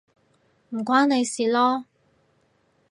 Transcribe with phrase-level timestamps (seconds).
[0.71, 1.83] 唔關你事囉